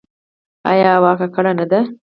آیا 0.69 0.85
هوا 0.97 1.11
ککړه 1.19 1.51
نه 1.59 1.65
ده؟ 1.71 1.79